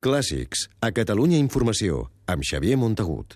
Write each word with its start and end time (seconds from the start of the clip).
Clàssics, 0.00 0.62
a 0.80 0.88
Catalunya 0.96 1.36
Informació, 1.36 2.06
amb 2.24 2.40
Xavier 2.40 2.78
Montagut. 2.80 3.34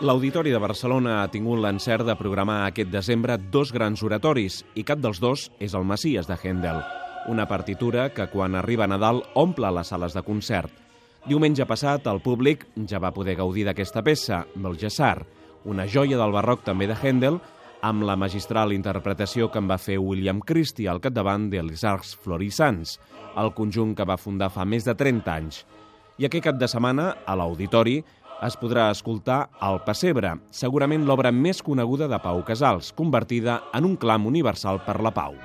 L'Auditori 0.00 0.48
de 0.48 0.56
Barcelona 0.56 1.20
ha 1.20 1.28
tingut 1.28 1.60
l'encert 1.60 2.08
de 2.08 2.16
programar 2.16 2.62
aquest 2.70 2.88
desembre 2.88 3.36
dos 3.36 3.76
grans 3.76 4.00
oratoris 4.00 4.62
i 4.72 4.80
cap 4.80 5.04
dels 5.04 5.20
dos 5.20 5.50
és 5.60 5.76
el 5.76 5.84
Messies 5.84 6.24
de 6.24 6.40
Händel, 6.40 6.80
una 7.28 7.44
partitura 7.44 8.08
que 8.16 8.30
quan 8.32 8.56
arriba 8.56 8.88
a 8.88 8.94
Nadal 8.96 9.26
omple 9.36 9.76
les 9.76 9.92
sales 9.92 10.16
de 10.16 10.24
concert. 10.24 10.87
Diumenge 11.28 11.66
passat 11.68 12.06
el 12.08 12.22
públic 12.24 12.62
ja 12.88 12.96
va 13.04 13.10
poder 13.12 13.34
gaudir 13.36 13.66
d'aquesta 13.66 14.00
peça, 14.00 14.46
Belgesar, 14.56 15.26
una 15.68 15.84
joia 15.84 16.16
del 16.16 16.32
barroc 16.32 16.62
també 16.64 16.86
de 16.88 16.96
Händel, 16.96 17.36
amb 17.84 18.06
la 18.08 18.16
magistral 18.16 18.72
interpretació 18.72 19.50
que 19.52 19.60
en 19.60 19.68
va 19.68 19.76
fer 19.76 19.98
William 20.00 20.40
Christie 20.40 20.88
al 20.88 21.02
capdavant 21.04 21.50
dels 21.52 21.84
Arcs 21.84 22.14
Florissants, 22.24 22.96
el 23.36 23.52
conjunt 23.52 23.92
que 23.94 24.08
va 24.08 24.16
fundar 24.16 24.48
fa 24.48 24.64
més 24.64 24.88
de 24.88 24.96
30 24.96 25.34
anys. 25.34 25.60
I 26.16 26.30
aquest 26.30 26.48
cap 26.48 26.56
de 26.56 26.70
setmana, 26.70 27.10
a 27.28 27.36
l'Auditori, 27.36 28.00
es 28.48 28.56
podrà 28.56 28.88
escoltar 28.94 29.50
El 29.68 29.82
Pessebre, 29.84 30.32
segurament 30.48 31.04
l'obra 31.04 31.28
més 31.28 31.60
coneguda 31.60 32.08
de 32.08 32.24
Pau 32.24 32.40
Casals, 32.40 32.94
convertida 32.96 33.60
en 33.76 33.84
un 33.84 34.00
clam 34.00 34.24
universal 34.32 34.80
per 34.86 35.02
la 35.04 35.12
pau. 35.12 35.36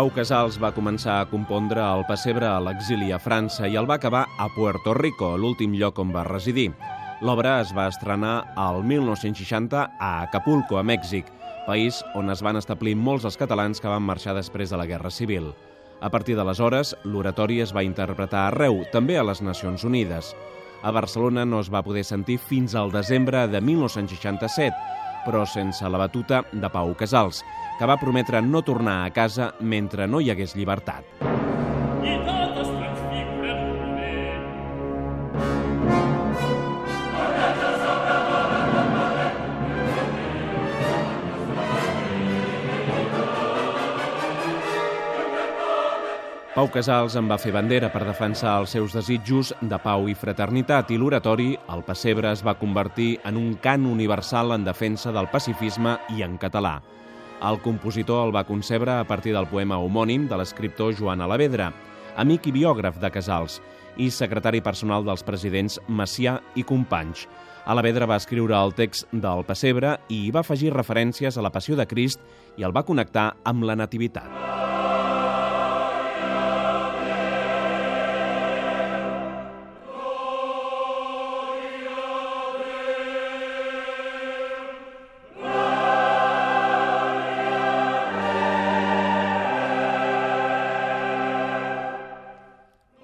Pau 0.00 0.08
Casals 0.16 0.54
va 0.56 0.70
començar 0.72 1.18
a 1.20 1.24
compondre 1.28 1.82
el 1.84 2.06
pessebre 2.08 2.46
a 2.48 2.60
l'exili 2.64 3.10
a 3.12 3.18
França 3.20 3.68
i 3.68 3.74
el 3.76 3.84
va 3.84 3.98
acabar 3.98 4.22
a 4.40 4.46
Puerto 4.54 4.94
Rico, 4.96 5.34
l'últim 5.36 5.74
lloc 5.76 5.98
on 6.00 6.08
va 6.14 6.22
residir. 6.24 6.70
L'obra 7.20 7.58
es 7.60 7.74
va 7.76 7.84
estrenar 7.92 8.54
al 8.56 8.80
1960 8.80 9.82
a 10.00 10.08
Acapulco, 10.22 10.78
a 10.80 10.84
Mèxic, 10.88 11.28
país 11.66 11.98
on 12.16 12.32
es 12.32 12.40
van 12.40 12.56
establir 12.56 12.94
molts 12.96 13.26
dels 13.28 13.36
catalans 13.36 13.76
que 13.76 13.92
van 13.92 14.06
marxar 14.06 14.32
després 14.38 14.72
de 14.72 14.80
la 14.80 14.88
Guerra 14.88 15.12
Civil. 15.12 15.50
A 16.00 16.08
partir 16.08 16.38
d'aleshores, 16.38 16.94
l'oratori 17.04 17.60
es 17.60 17.76
va 17.76 17.84
interpretar 17.84 18.46
arreu, 18.46 18.80
també 18.96 19.20
a 19.20 19.26
les 19.28 19.44
Nacions 19.44 19.84
Unides. 19.84 20.32
A 20.80 20.96
Barcelona 20.96 21.44
no 21.44 21.60
es 21.60 21.68
va 21.68 21.84
poder 21.84 22.06
sentir 22.08 22.38
fins 22.40 22.72
al 22.72 22.88
desembre 22.88 23.44
de 23.52 23.60
1967, 23.60 24.72
però 25.24 25.44
sense 25.46 25.88
la 25.88 26.00
batuta 26.00 26.42
de 26.52 26.72
Pau 26.72 26.94
Casals, 26.98 27.44
que 27.78 27.88
va 27.88 28.00
prometre 28.00 28.42
no 28.42 28.62
tornar 28.62 29.04
a 29.04 29.14
casa 29.14 29.52
mentre 29.60 30.06
no 30.06 30.20
hi 30.20 30.30
hagués 30.32 30.56
llibertat. 30.56 31.18
I 32.00 32.39
Pau 46.60 46.68
Casals 46.68 47.14
en 47.16 47.24
va 47.24 47.38
fer 47.40 47.54
bandera 47.56 47.88
per 47.88 48.02
defensar 48.04 48.58
els 48.60 48.74
seus 48.74 48.92
desitjos 48.92 49.54
de 49.64 49.78
pau 49.80 50.10
i 50.10 50.12
fraternitat 50.12 50.90
i 50.92 50.98
l'oratori, 51.00 51.54
el 51.72 51.80
pessebre, 51.86 52.34
es 52.34 52.42
va 52.44 52.52
convertir 52.60 53.14
en 53.24 53.38
un 53.40 53.54
cant 53.64 53.86
universal 53.88 54.52
en 54.52 54.66
defensa 54.66 55.08
del 55.08 55.30
pacifisme 55.32 55.94
i 56.12 56.20
en 56.20 56.36
català. 56.42 56.74
El 57.48 57.62
compositor 57.64 58.26
el 58.26 58.34
va 58.36 58.44
concebre 58.44 58.98
a 58.98 59.08
partir 59.08 59.32
del 59.32 59.48
poema 59.48 59.80
homònim 59.80 60.28
de 60.28 60.36
l'escriptor 60.36 60.92
Joan 61.00 61.24
Alavedra, 61.24 61.70
amic 62.20 62.50
i 62.52 62.56
biògraf 62.58 63.00
de 63.00 63.08
Casals 63.08 63.62
i 63.96 64.10
secretari 64.12 64.60
personal 64.60 65.08
dels 65.08 65.24
presidents 65.24 65.80
Macià 65.88 66.42
i 66.60 66.68
Companys. 66.68 67.24
Alavedra 67.72 68.04
va 68.04 68.20
escriure 68.20 68.60
el 68.60 68.76
text 68.76 69.08
del 69.16 69.48
pessebre 69.48 69.96
i 70.12 70.26
hi 70.26 70.30
va 70.36 70.44
afegir 70.44 70.76
referències 70.76 71.40
a 71.40 71.48
la 71.48 71.56
passió 71.56 71.80
de 71.80 71.88
Crist 71.88 72.20
i 72.60 72.68
el 72.68 72.76
va 72.76 72.84
connectar 72.84 73.30
amb 73.48 73.64
la 73.64 73.80
nativitat. 73.80 74.49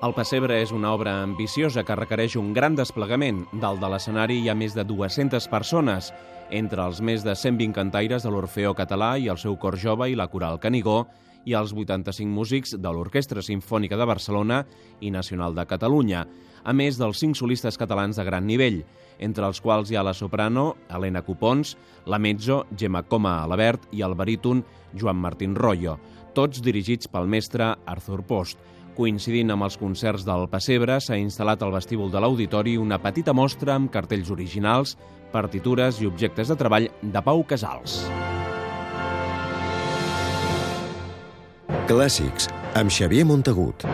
El 0.04 0.12
Pessebre 0.12 0.58
és 0.60 0.74
una 0.76 0.90
obra 0.92 1.14
ambiciosa 1.22 1.80
que 1.88 1.94
requereix 1.96 2.34
un 2.36 2.50
gran 2.52 2.74
desplegament. 2.76 3.38
Dalt 3.62 3.80
de 3.80 3.88
l'escenari 3.88 4.42
hi 4.42 4.50
ha 4.52 4.54
més 4.54 4.74
de 4.76 4.82
200 4.84 5.46
persones, 5.48 6.10
entre 6.52 6.84
els 6.84 7.00
més 7.00 7.24
de 7.24 7.32
120 7.32 7.72
cantaires 7.72 8.26
de 8.26 8.32
l'Orfeó 8.34 8.74
Català 8.76 9.14
i 9.16 9.30
el 9.32 9.40
seu 9.40 9.56
cor 9.56 9.78
jove 9.80 10.10
i 10.12 10.18
la 10.18 10.28
Coral 10.28 10.60
Canigó 10.60 11.06
i 11.48 11.56
els 11.56 11.72
85 11.72 12.28
músics 12.28 12.76
de 12.76 12.92
l'Orquestra 12.92 13.40
Simfònica 13.40 13.96
de 13.96 14.04
Barcelona 14.04 14.60
i 15.00 15.14
Nacional 15.14 15.56
de 15.56 15.64
Catalunya, 15.64 16.26
a 16.62 16.76
més 16.76 17.00
dels 17.00 17.24
5 17.24 17.40
solistes 17.40 17.80
catalans 17.80 18.20
de 18.20 18.28
gran 18.28 18.44
nivell, 18.44 18.82
entre 19.16 19.48
els 19.48 19.64
quals 19.64 19.88
hi 19.88 19.96
ha 19.96 20.04
la 20.04 20.12
soprano 20.12 20.74
Helena 20.92 21.24
Cupons, 21.24 21.72
la 22.04 22.20
mezzo 22.20 22.66
Gemma 22.76 23.06
Coma 23.08 23.38
Alabert 23.46 23.88
i 23.96 24.04
el 24.04 24.12
baríton 24.12 24.60
Joan 24.92 25.24
Martín 25.24 25.56
Rollo, 25.56 25.96
tots 26.36 26.60
dirigits 26.60 27.08
pel 27.08 27.32
mestre 27.32 27.72
Arthur 27.86 28.20
Post. 28.28 28.60
Coincidint 28.96 29.52
amb 29.52 29.66
els 29.66 29.76
concerts 29.76 30.24
del 30.24 30.46
Pessebre, 30.48 30.96
s'ha 31.04 31.18
instal·lat 31.20 31.60
al 31.62 31.74
vestíbul 31.74 32.08
de 32.12 32.22
l'auditori 32.22 32.78
una 32.80 32.96
petita 32.96 33.34
mostra 33.36 33.74
amb 33.76 33.92
cartells 33.92 34.32
originals, 34.32 34.96
partitures 35.34 36.00
i 36.00 36.08
objectes 36.08 36.48
de 36.48 36.56
treball 36.56 36.88
de 37.02 37.24
Pau 37.26 37.44
Casals. 37.44 38.00
Clàssics, 41.86 42.48
amb 42.74 42.90
Xavier 42.90 43.28
Montagut. 43.28 43.84